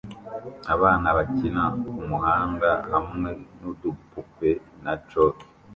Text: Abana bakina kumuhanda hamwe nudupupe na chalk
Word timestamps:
Abana 0.73 1.07
bakina 1.17 1.63
kumuhanda 1.85 2.69
hamwe 2.91 3.29
nudupupe 3.59 4.49
na 4.83 4.93
chalk 5.09 5.35